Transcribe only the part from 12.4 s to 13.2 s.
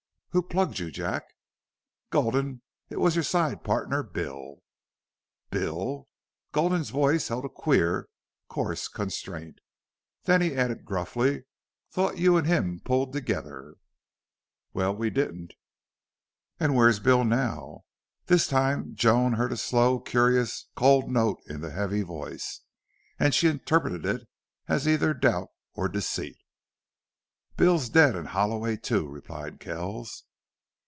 him pulled